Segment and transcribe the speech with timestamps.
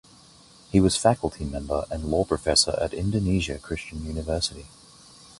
[0.71, 4.65] He was faculty member and law professor at Indonesia Christian University.